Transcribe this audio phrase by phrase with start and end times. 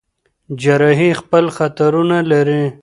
[0.61, 2.63] جراحي خپل خطرونه لري.